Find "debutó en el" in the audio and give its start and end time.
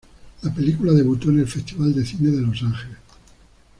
0.93-1.47